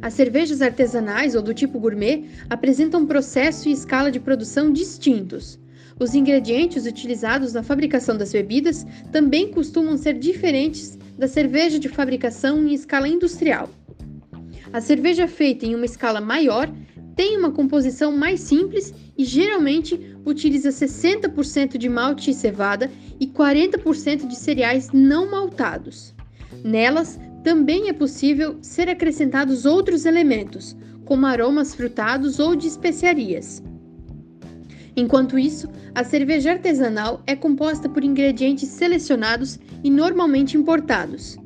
As 0.00 0.14
cervejas 0.14 0.62
artesanais 0.62 1.34
ou 1.34 1.42
do 1.42 1.52
tipo 1.52 1.78
gourmet 1.78 2.24
apresentam 2.48 3.04
processo 3.04 3.68
e 3.68 3.72
escala 3.72 4.10
de 4.10 4.18
produção 4.18 4.72
distintos. 4.72 5.58
Os 6.00 6.14
ingredientes 6.14 6.86
utilizados 6.86 7.52
na 7.52 7.62
fabricação 7.62 8.16
das 8.16 8.32
bebidas 8.32 8.86
também 9.12 9.50
costumam 9.50 9.98
ser 9.98 10.14
diferentes 10.14 10.96
da 11.18 11.28
cerveja 11.28 11.78
de 11.78 11.90
fabricação 11.90 12.66
em 12.66 12.72
escala 12.72 13.06
industrial. 13.06 13.68
A 14.72 14.80
cerveja 14.80 15.28
feita 15.28 15.66
em 15.66 15.74
uma 15.74 15.84
escala 15.84 16.22
maior 16.22 16.72
tem 17.14 17.36
uma 17.36 17.50
composição 17.50 18.16
mais 18.16 18.40
simples 18.40 18.94
e 19.16 19.26
geralmente 19.26 20.16
utiliza 20.24 20.70
60% 20.70 21.76
de 21.76 21.88
malte 21.90 22.30
e 22.30 22.34
cevada 22.34 22.90
e 23.20 23.26
40% 23.26 24.26
de 24.26 24.36
cereais 24.36 24.88
não 24.90 25.30
maltados. 25.30 26.15
Nelas 26.64 27.18
também 27.42 27.88
é 27.88 27.92
possível 27.92 28.58
ser 28.60 28.88
acrescentados 28.88 29.64
outros 29.64 30.04
elementos, 30.04 30.76
como 31.04 31.26
aromas 31.26 31.74
frutados 31.74 32.38
ou 32.38 32.56
de 32.56 32.66
especiarias. 32.66 33.62
Enquanto 34.96 35.38
isso, 35.38 35.68
a 35.94 36.02
cerveja 36.02 36.52
artesanal 36.52 37.22
é 37.26 37.36
composta 37.36 37.88
por 37.88 38.02
ingredientes 38.02 38.68
selecionados 38.70 39.58
e 39.84 39.90
normalmente 39.90 40.56
importados. 40.56 41.36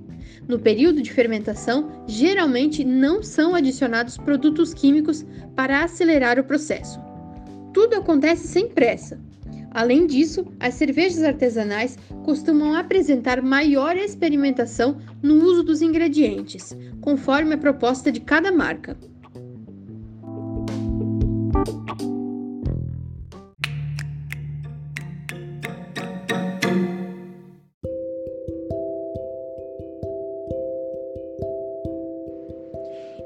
No 0.48 0.58
período 0.58 1.02
de 1.02 1.12
fermentação, 1.12 2.04
geralmente 2.06 2.84
não 2.84 3.22
são 3.22 3.54
adicionados 3.54 4.16
produtos 4.16 4.72
químicos 4.72 5.24
para 5.54 5.84
acelerar 5.84 6.38
o 6.38 6.44
processo. 6.44 7.00
Tudo 7.72 7.96
acontece 7.96 8.48
sem 8.48 8.68
pressa, 8.68 9.20
Além 9.70 10.06
disso, 10.06 10.44
as 10.58 10.74
cervejas 10.74 11.22
artesanais 11.22 11.96
costumam 12.24 12.74
apresentar 12.74 13.40
maior 13.40 13.96
experimentação 13.96 14.98
no 15.22 15.36
uso 15.44 15.62
dos 15.62 15.80
ingredientes, 15.80 16.76
conforme 17.00 17.54
a 17.54 17.58
proposta 17.58 18.10
de 18.10 18.20
cada 18.20 18.50
marca. 18.50 18.98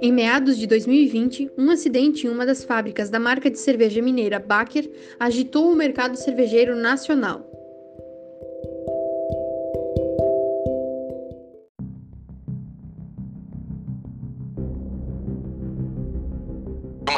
Em 0.05 0.13
meados 0.13 0.59
de 0.59 0.67
2020, 0.67 1.53
um 1.57 1.71
acidente 1.71 2.27
em 2.27 2.31
uma 2.31 2.45
das 2.45 2.63
fábricas 2.63 3.09
da 3.09 3.19
marca 3.19 3.51
de 3.51 3.59
cerveja 3.59 4.03
mineira 4.03 4.39
Baker 4.39 4.87
agitou 5.19 5.73
o 5.73 5.75
mercado 5.75 6.15
cervejeiro 6.17 6.77
nacional. 6.77 7.54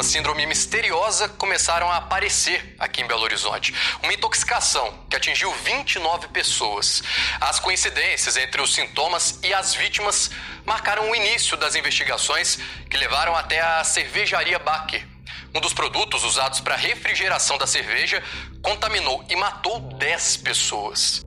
Síndrome 0.07 0.45
misteriosa 0.45 1.27
começaram 1.27 1.91
a 1.91 1.97
aparecer 1.97 2.75
aqui 2.79 3.01
em 3.01 3.07
Belo 3.07 3.23
Horizonte. 3.23 3.75
Uma 4.01 4.13
intoxicação 4.13 5.05
que 5.09 5.17
atingiu 5.17 5.51
29 5.51 6.29
pessoas. 6.29 7.03
As 7.41 7.59
coincidências 7.59 8.37
entre 8.37 8.61
os 8.61 8.73
sintomas 8.73 9.37
e 9.43 9.53
as 9.53 9.75
vítimas 9.75 10.31
marcaram 10.65 11.09
o 11.09 11.15
início 11.15 11.57
das 11.57 11.75
investigações 11.75 12.57
que 12.89 12.95
levaram 12.95 13.35
até 13.35 13.59
a 13.59 13.83
cervejaria 13.83 14.57
Baker. 14.59 15.05
Um 15.53 15.59
dos 15.59 15.73
produtos 15.73 16.23
usados 16.23 16.61
para 16.61 16.77
refrigeração 16.77 17.57
da 17.57 17.67
cerveja 17.67 18.23
contaminou 18.61 19.25
e 19.29 19.35
matou 19.35 19.81
10 19.81 20.37
pessoas. 20.37 21.26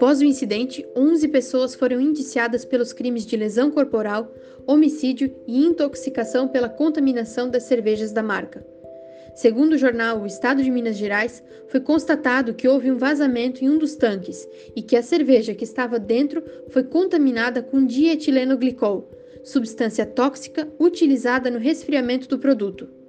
Após 0.00 0.22
o 0.22 0.24
incidente, 0.24 0.82
11 0.96 1.28
pessoas 1.28 1.74
foram 1.74 2.00
indiciadas 2.00 2.64
pelos 2.64 2.90
crimes 2.90 3.26
de 3.26 3.36
lesão 3.36 3.70
corporal, 3.70 4.32
homicídio 4.66 5.30
e 5.46 5.62
intoxicação 5.62 6.48
pela 6.48 6.70
contaminação 6.70 7.50
das 7.50 7.64
cervejas 7.64 8.10
da 8.10 8.22
marca. 8.22 8.66
Segundo 9.34 9.74
o 9.74 9.78
jornal 9.78 10.22
O 10.22 10.26
Estado 10.26 10.62
de 10.62 10.70
Minas 10.70 10.96
Gerais, 10.96 11.44
foi 11.68 11.80
constatado 11.80 12.54
que 12.54 12.66
houve 12.66 12.90
um 12.90 12.96
vazamento 12.96 13.62
em 13.62 13.68
um 13.68 13.76
dos 13.76 13.94
tanques 13.94 14.48
e 14.74 14.80
que 14.80 14.96
a 14.96 15.02
cerveja 15.02 15.54
que 15.54 15.64
estava 15.64 15.98
dentro 15.98 16.42
foi 16.70 16.82
contaminada 16.82 17.62
com 17.62 17.84
dietilenoglicol, 17.84 19.06
substância 19.44 20.06
tóxica 20.06 20.66
utilizada 20.80 21.50
no 21.50 21.58
resfriamento 21.58 22.26
do 22.26 22.38
produto. 22.38 22.99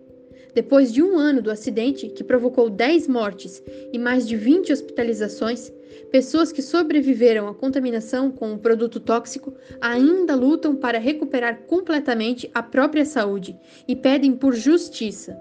Depois 0.53 0.91
de 0.91 1.01
um 1.01 1.17
ano 1.17 1.41
do 1.41 1.49
acidente, 1.49 2.09
que 2.09 2.23
provocou 2.23 2.69
10 2.69 3.07
mortes 3.07 3.63
e 3.93 3.97
mais 3.97 4.27
de 4.27 4.35
20 4.35 4.73
hospitalizações, 4.73 5.71
pessoas 6.11 6.51
que 6.51 6.61
sobreviveram 6.61 7.47
à 7.47 7.55
contaminação 7.55 8.29
com 8.29 8.53
o 8.53 8.57
produto 8.57 8.99
tóxico 8.99 9.53
ainda 9.79 10.35
lutam 10.35 10.75
para 10.75 10.99
recuperar 10.99 11.61
completamente 11.67 12.51
a 12.53 12.61
própria 12.61 13.05
saúde 13.05 13.57
e 13.87 13.95
pedem 13.95 14.33
por 14.35 14.53
justiça. 14.53 15.39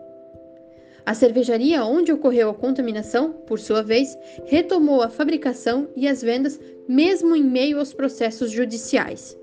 A 1.04 1.14
cervejaria 1.14 1.84
onde 1.84 2.12
ocorreu 2.12 2.50
a 2.50 2.54
contaminação, 2.54 3.32
por 3.32 3.58
sua 3.58 3.82
vez, 3.82 4.16
retomou 4.46 5.02
a 5.02 5.08
fabricação 5.08 5.88
e 5.96 6.06
as 6.06 6.22
vendas 6.22 6.60
mesmo 6.86 7.34
em 7.34 7.42
meio 7.42 7.78
aos 7.78 7.92
processos 7.92 8.50
judiciais. 8.50 9.39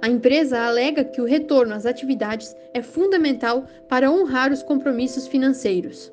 A 0.00 0.08
empresa 0.08 0.60
alega 0.60 1.04
que 1.04 1.20
o 1.20 1.24
retorno 1.24 1.74
às 1.74 1.84
atividades 1.84 2.54
é 2.72 2.80
fundamental 2.80 3.66
para 3.88 4.10
honrar 4.10 4.52
os 4.52 4.62
compromissos 4.62 5.26
financeiros. 5.26 6.12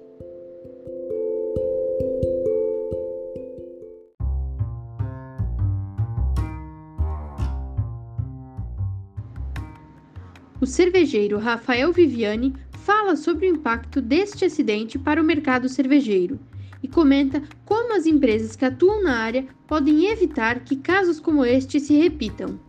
O 10.59 10.65
cervejeiro 10.65 11.37
Rafael 11.37 11.93
Viviani 11.93 12.55
fala 12.71 13.15
sobre 13.15 13.45
o 13.45 13.49
impacto 13.49 14.01
deste 14.01 14.45
acidente 14.45 14.97
para 14.97 15.21
o 15.21 15.23
mercado 15.23 15.69
cervejeiro 15.69 16.39
e 16.81 16.87
comenta 16.87 17.43
como 17.65 17.95
as 17.95 18.07
empresas 18.07 18.55
que 18.55 18.65
atuam 18.65 19.03
na 19.03 19.15
área 19.17 19.45
podem 19.67 20.05
evitar 20.07 20.61
que 20.61 20.75
casos 20.75 21.19
como 21.19 21.45
este 21.45 21.79
se 21.79 21.95
repitam. 21.95 22.59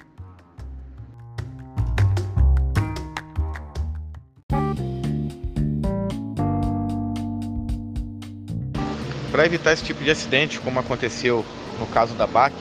Para 9.36 9.44
evitar 9.44 9.74
esse 9.74 9.84
tipo 9.84 10.02
de 10.02 10.10
acidente, 10.10 10.58
como 10.60 10.80
aconteceu 10.80 11.44
no 11.78 11.86
caso 11.88 12.14
da 12.14 12.26
BAC, 12.26 12.54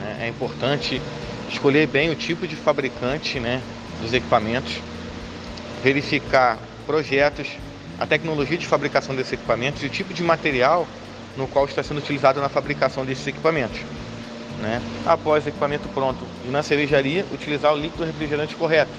né, 0.00 0.22
é 0.22 0.28
importante 0.28 1.00
escolher 1.48 1.86
bem 1.86 2.10
o 2.10 2.16
tipo 2.16 2.48
de 2.48 2.56
fabricante 2.56 3.38
né, 3.38 3.62
dos 4.02 4.12
equipamentos, 4.12 4.80
verificar 5.84 6.58
projetos, 6.84 7.46
a 8.00 8.08
tecnologia 8.08 8.58
de 8.58 8.66
fabricação 8.66 9.14
desses 9.14 9.34
equipamentos 9.34 9.84
e 9.84 9.86
o 9.86 9.88
tipo 9.88 10.12
de 10.12 10.24
material 10.24 10.88
no 11.36 11.46
qual 11.46 11.64
está 11.64 11.80
sendo 11.80 11.98
utilizado 11.98 12.40
na 12.40 12.48
fabricação 12.48 13.04
desses 13.04 13.24
equipamentos. 13.24 13.78
Né? 14.60 14.82
Após 15.06 15.46
o 15.46 15.48
equipamento 15.48 15.88
pronto 15.90 16.26
e 16.44 16.50
na 16.50 16.64
cervejaria, 16.64 17.24
utilizar 17.32 17.72
o 17.72 17.78
líquido 17.78 18.04
refrigerante 18.04 18.56
correto. 18.56 18.90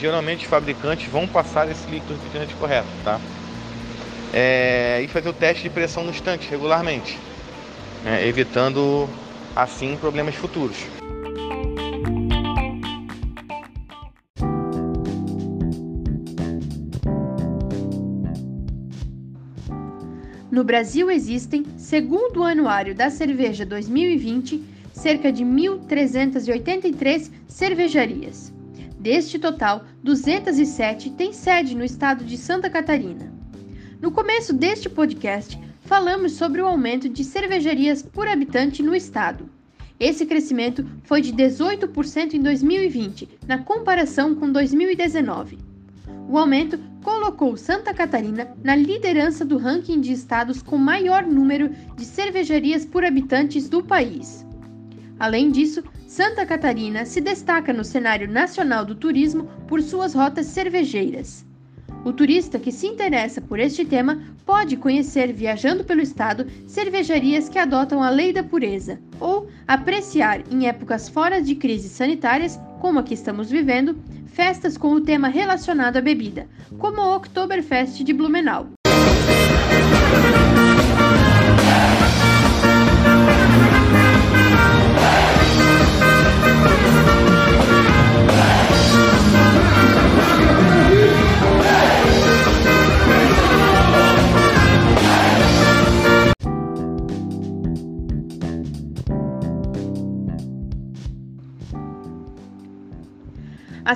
Geralmente 0.00 0.44
os 0.44 0.50
fabricantes 0.50 1.12
vão 1.12 1.28
passar 1.28 1.70
esse 1.70 1.90
líquido 1.90 2.14
refrigerante 2.14 2.54
correto, 2.54 2.88
tá? 3.04 3.20
É, 4.32 5.00
e 5.02 5.08
fazer 5.08 5.28
o 5.28 5.32
teste 5.32 5.64
de 5.64 5.70
pressão 5.70 6.04
no 6.04 6.10
estante 6.10 6.48
regularmente, 6.48 7.18
né? 8.04 8.26
evitando 8.26 9.08
assim 9.56 9.96
problemas 9.96 10.36
futuros. 10.36 10.76
No 20.50 20.64
Brasil 20.64 21.10
existem, 21.10 21.64
segundo 21.76 22.40
o 22.40 22.44
Anuário 22.44 22.94
da 22.94 23.08
Cerveja 23.08 23.64
2020, 23.64 24.62
cerca 24.92 25.32
de 25.32 25.44
1.383 25.44 27.30
cervejarias. 27.48 28.52
Deste 28.98 29.38
total, 29.38 29.84
207 30.02 31.10
têm 31.10 31.32
sede 31.32 31.74
no 31.74 31.84
estado 31.84 32.24
de 32.24 32.36
Santa 32.36 32.68
Catarina. 32.68 33.39
No 34.00 34.10
começo 34.10 34.54
deste 34.54 34.88
podcast, 34.88 35.60
falamos 35.82 36.32
sobre 36.32 36.62
o 36.62 36.66
aumento 36.66 37.06
de 37.06 37.22
cervejarias 37.22 38.02
por 38.02 38.26
habitante 38.26 38.82
no 38.82 38.94
estado. 38.94 39.46
Esse 40.00 40.24
crescimento 40.24 40.86
foi 41.04 41.20
de 41.20 41.34
18% 41.34 42.32
em 42.32 42.40
2020, 42.40 43.28
na 43.46 43.58
comparação 43.58 44.34
com 44.34 44.50
2019. 44.50 45.58
O 46.30 46.38
aumento 46.38 46.80
colocou 47.02 47.58
Santa 47.58 47.92
Catarina 47.92 48.56
na 48.64 48.74
liderança 48.74 49.44
do 49.44 49.58
ranking 49.58 50.00
de 50.00 50.12
estados 50.12 50.62
com 50.62 50.78
maior 50.78 51.26
número 51.26 51.68
de 51.94 52.06
cervejarias 52.06 52.86
por 52.86 53.04
habitantes 53.04 53.68
do 53.68 53.84
país. 53.84 54.46
Além 55.18 55.50
disso, 55.50 55.84
Santa 56.06 56.46
Catarina 56.46 57.04
se 57.04 57.20
destaca 57.20 57.70
no 57.70 57.84
cenário 57.84 58.26
nacional 58.26 58.82
do 58.82 58.94
turismo 58.94 59.44
por 59.68 59.82
suas 59.82 60.14
rotas 60.14 60.46
cervejeiras. 60.46 61.49
O 62.02 62.12
turista 62.14 62.58
que 62.58 62.72
se 62.72 62.86
interessa 62.86 63.42
por 63.42 63.58
este 63.58 63.84
tema 63.84 64.22
pode 64.46 64.76
conhecer, 64.76 65.32
viajando 65.32 65.84
pelo 65.84 66.00
estado, 66.00 66.46
cervejarias 66.66 67.48
que 67.48 67.58
adotam 67.58 68.02
a 68.02 68.08
lei 68.08 68.32
da 68.32 68.42
pureza, 68.42 68.98
ou 69.20 69.48
apreciar, 69.68 70.42
em 70.50 70.66
épocas 70.66 71.10
fora 71.10 71.42
de 71.42 71.54
crises 71.54 71.92
sanitárias, 71.92 72.58
como 72.80 72.98
a 72.98 73.02
que 73.02 73.12
estamos 73.12 73.50
vivendo, 73.50 73.96
festas 74.26 74.78
com 74.78 74.92
o 74.92 75.00
tema 75.02 75.28
relacionado 75.28 75.98
à 75.98 76.00
bebida, 76.00 76.48
como 76.78 77.02
o 77.02 77.16
Oktoberfest 77.16 78.02
de 78.02 78.12
Blumenau. 78.14 78.70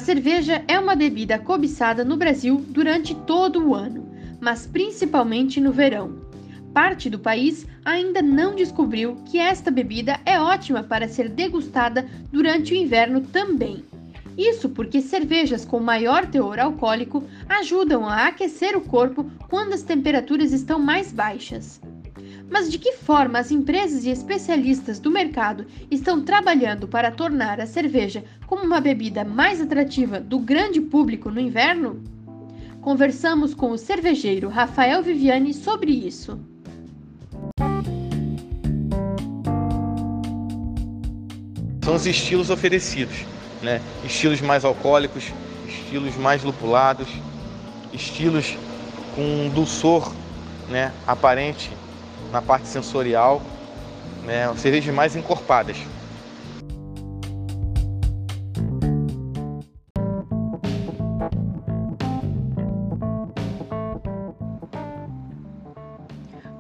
Cerveja 0.04 0.62
é 0.68 0.78
uma 0.78 0.94
bebida 0.94 1.38
cobiçada 1.38 2.04
no 2.04 2.18
Brasil 2.18 2.62
durante 2.68 3.14
todo 3.14 3.66
o 3.66 3.74
ano, 3.74 4.06
mas 4.38 4.66
principalmente 4.66 5.62
no 5.62 5.72
verão. 5.72 6.20
Parte 6.74 7.08
do 7.08 7.18
país 7.18 7.66
ainda 7.82 8.20
não 8.20 8.54
descobriu 8.54 9.16
que 9.24 9.38
esta 9.38 9.70
bebida 9.70 10.20
é 10.26 10.38
ótima 10.38 10.82
para 10.82 11.08
ser 11.08 11.30
degustada 11.30 12.06
durante 12.30 12.74
o 12.74 12.76
inverno 12.76 13.22
também. 13.22 13.82
Isso 14.36 14.68
porque 14.68 15.00
cervejas 15.00 15.64
com 15.64 15.80
maior 15.80 16.26
teor 16.26 16.58
alcoólico 16.58 17.24
ajudam 17.48 18.06
a 18.06 18.26
aquecer 18.26 18.76
o 18.76 18.82
corpo 18.82 19.30
quando 19.48 19.72
as 19.72 19.82
temperaturas 19.82 20.52
estão 20.52 20.78
mais 20.78 21.12
baixas. 21.12 21.80
Mas 22.50 22.70
de 22.70 22.78
que 22.78 22.92
forma 22.92 23.38
as 23.38 23.50
empresas 23.50 24.04
e 24.04 24.10
especialistas 24.10 24.98
do 24.98 25.10
mercado 25.10 25.66
estão 25.90 26.22
trabalhando 26.22 26.86
para 26.86 27.10
tornar 27.10 27.60
a 27.60 27.66
cerveja 27.66 28.24
como 28.46 28.64
uma 28.64 28.80
bebida 28.80 29.24
mais 29.24 29.60
atrativa 29.60 30.20
do 30.20 30.38
grande 30.38 30.80
público 30.80 31.30
no 31.30 31.40
inverno? 31.40 32.02
Conversamos 32.80 33.54
com 33.54 33.70
o 33.70 33.78
cervejeiro 33.78 34.48
Rafael 34.48 35.02
Viviani 35.02 35.54
sobre 35.54 35.90
isso. 35.90 36.38
São 41.82 41.94
os 41.96 42.06
estilos 42.06 42.50
oferecidos, 42.50 43.24
né? 43.62 43.80
Estilos 44.04 44.40
mais 44.40 44.64
alcoólicos, 44.64 45.32
estilos 45.66 46.16
mais 46.16 46.42
lupulados, 46.42 47.08
estilos 47.92 48.56
com 49.14 49.22
um 49.22 49.48
dulçor, 49.48 50.12
né, 50.68 50.92
aparente 51.06 51.70
na 52.34 52.42
parte 52.42 52.66
sensorial, 52.66 53.40
né, 54.24 54.52
cervejas 54.56 54.92
mais 54.92 55.14
encorpadas. 55.14 55.76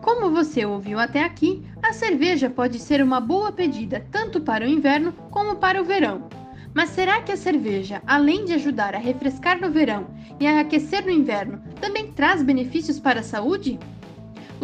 Como 0.00 0.30
você 0.30 0.64
ouviu 0.64 1.00
até 1.00 1.24
aqui, 1.24 1.66
a 1.82 1.92
cerveja 1.92 2.48
pode 2.48 2.78
ser 2.78 3.02
uma 3.02 3.20
boa 3.20 3.50
pedida 3.50 4.06
tanto 4.12 4.40
para 4.40 4.64
o 4.64 4.68
inverno 4.68 5.12
como 5.32 5.56
para 5.56 5.82
o 5.82 5.84
verão. 5.84 6.28
Mas 6.72 6.90
será 6.90 7.20
que 7.20 7.32
a 7.32 7.36
cerveja, 7.36 8.00
além 8.06 8.44
de 8.44 8.52
ajudar 8.52 8.94
a 8.94 8.98
refrescar 8.98 9.60
no 9.60 9.70
verão 9.70 10.06
e 10.38 10.46
a 10.46 10.60
aquecer 10.60 11.04
no 11.04 11.10
inverno, 11.10 11.60
também 11.80 12.12
traz 12.12 12.44
benefícios 12.44 13.00
para 13.00 13.20
a 13.20 13.24
saúde? 13.24 13.78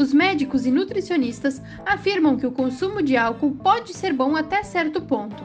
Os 0.01 0.15
médicos 0.15 0.65
e 0.65 0.71
nutricionistas 0.71 1.61
afirmam 1.85 2.39
que 2.39 2.47
o 2.47 2.51
consumo 2.51 3.03
de 3.03 3.19
álcool 3.19 3.51
pode 3.57 3.93
ser 3.93 4.15
bom 4.15 4.35
até 4.35 4.63
certo 4.63 5.03
ponto. 5.03 5.45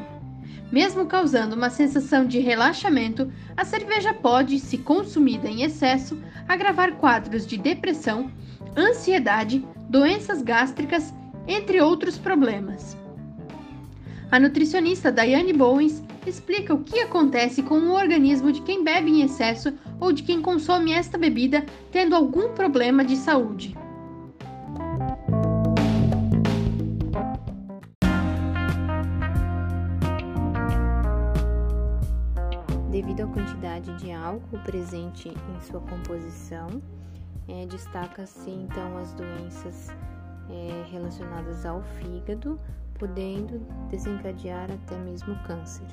Mesmo 0.71 1.05
causando 1.07 1.57
uma 1.57 1.69
sensação 1.69 2.25
de 2.25 2.39
relaxamento, 2.39 3.29
a 3.57 3.65
cerveja 3.65 4.13
pode, 4.13 4.57
se 4.61 4.77
consumida 4.77 5.49
em 5.49 5.63
excesso, 5.63 6.17
agravar 6.47 6.93
quadros 6.93 7.45
de 7.45 7.57
depressão, 7.57 8.31
ansiedade, 8.77 9.61
doenças 9.89 10.41
gástricas, 10.41 11.13
entre 11.45 11.81
outros 11.81 12.17
problemas. 12.17 12.95
A 14.31 14.39
nutricionista 14.39 15.11
Diane 15.11 15.51
Bowens 15.51 16.01
explica 16.25 16.73
o 16.73 16.81
que 16.81 17.01
acontece 17.01 17.61
com 17.61 17.77
o 17.77 17.93
organismo 17.93 18.53
de 18.53 18.61
quem 18.61 18.85
bebe 18.85 19.11
em 19.11 19.21
excesso 19.21 19.73
ou 19.99 20.13
de 20.13 20.23
quem 20.23 20.41
consome 20.41 20.93
esta 20.93 21.17
bebida 21.17 21.65
tendo 21.91 22.15
algum 22.15 22.53
problema 22.53 23.03
de 23.03 23.17
saúde. 23.17 23.75
Quantidade 33.85 33.93
de 33.97 34.11
álcool 34.11 34.59
presente 34.63 35.29
em 35.29 35.61
sua 35.61 35.79
composição, 35.81 36.81
é, 37.47 37.65
destaca-se 37.67 38.49
então 38.49 38.97
as 38.97 39.13
doenças 39.13 39.89
é, 40.49 40.85
relacionadas 40.91 41.65
ao 41.65 41.83
fígado, 41.83 42.59
podendo 42.97 43.59
desencadear 43.89 44.69
até 44.71 44.97
mesmo 44.97 45.35
câncer. 45.43 45.85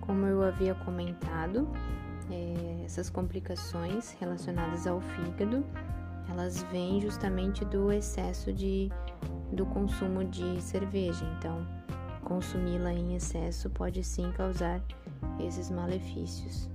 Como 0.00 0.26
eu 0.26 0.42
havia 0.42 0.74
comentado, 0.74 1.68
é, 2.30 2.84
essas 2.84 3.08
complicações 3.08 4.12
relacionadas 4.20 4.86
ao 4.86 5.00
fígado, 5.00 5.64
elas 6.28 6.62
vêm 6.64 7.00
justamente 7.00 7.64
do 7.64 7.90
excesso 7.92 8.52
de, 8.52 8.90
do 9.52 9.64
consumo 9.66 10.24
de 10.24 10.60
cerveja. 10.60 11.24
Então, 11.38 11.66
consumi-la 12.22 12.92
em 12.92 13.14
excesso 13.14 13.70
pode 13.70 14.02
sim 14.02 14.30
causar 14.32 14.82
esses 15.38 15.70
malefícios. 15.70 16.73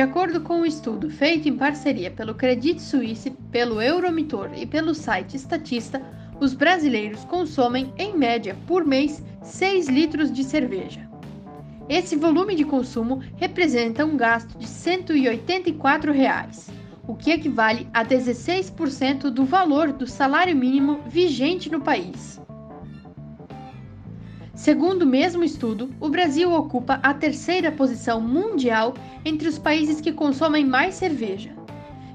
De 0.00 0.04
acordo 0.04 0.40
com 0.40 0.60
um 0.60 0.64
estudo 0.64 1.10
feito 1.10 1.46
em 1.46 1.58
parceria 1.58 2.10
pelo 2.10 2.34
Credit 2.34 2.80
Suisse, 2.80 3.28
pelo 3.52 3.82
Euromonitor 3.82 4.48
e 4.56 4.64
pelo 4.64 4.94
site 4.94 5.36
Estatista, 5.36 6.00
os 6.40 6.54
brasileiros 6.54 7.22
consomem, 7.26 7.92
em 7.98 8.16
média, 8.16 8.56
por 8.66 8.82
mês, 8.82 9.22
6 9.42 9.90
litros 9.90 10.32
de 10.32 10.42
cerveja. 10.42 11.06
Esse 11.86 12.16
volume 12.16 12.54
de 12.54 12.64
consumo 12.64 13.20
representa 13.36 14.06
um 14.06 14.16
gasto 14.16 14.56
de 14.56 14.66
184 14.66 16.12
reais, 16.14 16.70
o 17.06 17.14
que 17.14 17.30
equivale 17.30 17.86
a 17.92 18.02
16% 18.02 19.28
do 19.28 19.44
valor 19.44 19.92
do 19.92 20.06
salário 20.06 20.56
mínimo 20.56 21.00
vigente 21.08 21.70
no 21.70 21.82
país. 21.82 22.40
Segundo 24.60 25.04
o 25.04 25.06
mesmo 25.06 25.42
estudo, 25.42 25.88
o 25.98 26.10
Brasil 26.10 26.52
ocupa 26.52 27.00
a 27.02 27.14
terceira 27.14 27.72
posição 27.72 28.20
mundial 28.20 28.92
entre 29.24 29.48
os 29.48 29.58
países 29.58 30.02
que 30.02 30.12
consomem 30.12 30.66
mais 30.66 30.96
cerveja. 30.96 31.56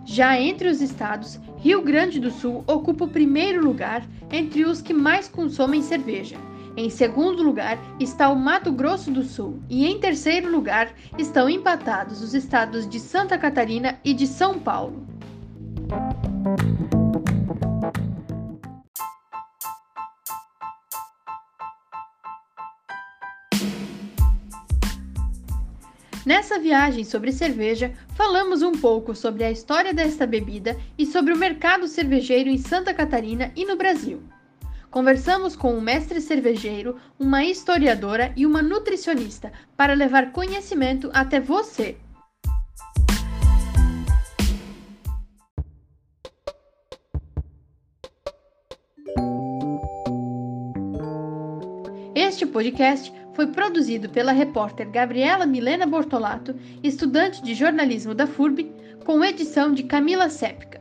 Já 0.05 0.39
entre 0.39 0.67
os 0.67 0.79
estados, 0.79 1.39
Rio 1.57 1.81
Grande 1.81 2.19
do 2.19 2.29
Sul 2.29 2.63
ocupa 2.67 3.05
o 3.05 3.09
primeiro 3.09 3.65
lugar 3.65 4.07
entre 4.31 4.63
os 4.63 4.79
que 4.79 4.93
mais 4.93 5.27
consomem 5.27 5.81
cerveja, 5.81 6.37
em 6.77 6.87
segundo 6.87 7.41
lugar 7.41 7.79
está 7.99 8.29
o 8.29 8.35
Mato 8.35 8.71
Grosso 8.71 9.09
do 9.09 9.23
Sul 9.23 9.59
e 9.67 9.87
em 9.87 9.97
terceiro 9.97 10.51
lugar 10.51 10.93
estão 11.17 11.49
empatados 11.49 12.21
os 12.21 12.35
estados 12.35 12.87
de 12.87 12.99
Santa 12.99 13.39
Catarina 13.39 13.97
e 14.03 14.13
de 14.13 14.27
São 14.27 14.59
Paulo. 14.59 15.07
Nessa 26.25 26.57
viagem 26.57 27.03
sobre 27.03 27.31
cerveja, 27.31 27.93
falamos 28.15 28.63
um 28.63 28.71
pouco 28.71 29.13
sobre 29.13 29.43
a 29.43 29.51
história 29.51 29.93
desta 29.93 30.25
bebida 30.25 30.75
e 30.97 31.05
sobre 31.05 31.31
o 31.31 31.37
mercado 31.37 31.87
cervejeiro 31.87 32.49
em 32.49 32.57
Santa 32.57 32.95
Catarina 32.95 33.51
e 33.55 33.63
no 33.63 33.75
Brasil. 33.75 34.23
Conversamos 34.89 35.55
com 35.55 35.75
um 35.75 35.81
mestre 35.81 36.19
cervejeiro, 36.19 36.99
uma 37.19 37.43
historiadora 37.43 38.33
e 38.35 38.43
uma 38.43 38.63
nutricionista 38.63 39.51
para 39.77 39.93
levar 39.93 40.31
conhecimento 40.31 41.11
até 41.13 41.39
você. 41.39 41.95
Este 52.15 52.47
podcast 52.47 53.13
foi 53.35 53.47
produzido 53.47 54.09
pela 54.09 54.31
repórter 54.31 54.89
Gabriela 54.89 55.45
Milena 55.45 55.85
Bortolato, 55.85 56.55
estudante 56.81 57.43
de 57.43 57.53
jornalismo 57.53 58.15
da 58.15 58.25
FURB, 58.25 58.71
com 59.03 59.23
edição 59.23 59.73
de 59.73 59.83
Camila 59.83 60.29
Séptica. 60.29 60.74